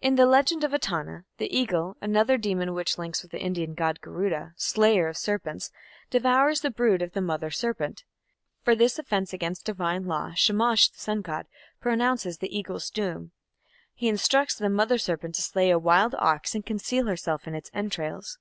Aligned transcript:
In 0.00 0.14
the 0.14 0.24
"Legend 0.24 0.62
of 0.62 0.72
Etana" 0.72 1.24
the 1.38 1.52
Eagle, 1.52 1.96
another 2.00 2.36
demon 2.38 2.74
which 2.74 2.96
links 2.96 3.22
with 3.22 3.32
the 3.32 3.40
Indian 3.40 3.74
Garuda, 3.74 4.52
slayer 4.54 5.08
of 5.08 5.16
serpents, 5.16 5.72
devours 6.10 6.60
the 6.60 6.70
brood 6.70 7.02
of 7.02 7.10
the 7.12 7.20
Mother 7.20 7.50
Serpent. 7.50 8.04
For 8.62 8.76
this 8.76 9.00
offence 9.00 9.32
against 9.32 9.64
divine 9.66 10.04
law, 10.04 10.32
Shamash, 10.34 10.90
the 10.90 10.98
sun 11.00 11.22
god, 11.22 11.46
pronounces 11.80 12.38
the 12.38 12.56
Eagle's 12.56 12.88
doom. 12.88 13.32
He 13.96 14.06
instructs 14.08 14.54
the 14.54 14.70
Mother 14.70 14.96
Serpent 14.96 15.34
to 15.34 15.42
slay 15.42 15.70
a 15.70 15.76
wild 15.80 16.14
ox 16.20 16.54
and 16.54 16.64
conceal 16.64 17.06
herself 17.06 17.48
in 17.48 17.56
its 17.56 17.68
entrails. 17.74 18.38